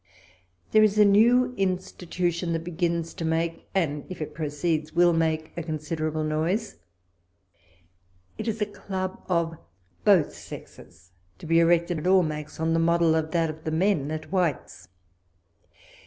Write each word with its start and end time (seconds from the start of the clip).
There 0.71 0.81
is 0.81 0.97
a 0.97 1.05
new 1.05 1.53
institution 1.57 2.53
that 2.53 2.63
begins 2.63 3.13
to 3.13 3.23
make, 3.23 3.67
and 3.75 4.03
if 4.09 4.19
it 4.19 4.33
proceeds, 4.33 4.93
will 4.93 5.13
make 5.13 5.51
a 5.55 5.61
considerable 5.61 6.23
noise. 6.23 6.77
It 8.35 8.47
is 8.47 8.59
a 8.63 8.65
club 8.65 9.21
of 9.29 9.59
both 10.03 10.33
sexes 10.35 11.11
to 11.37 11.45
be 11.45 11.59
erected 11.59 11.99
at 11.99 12.07
Almack's, 12.07 12.59
on 12.59 12.73
the 12.73 12.79
model 12.79 13.13
of 13.13 13.29
that 13.29 13.51
of 13.51 13.63
the 13.63 13.69
men 13.69 14.09
of 14.09 14.23
White's. 14.31 14.87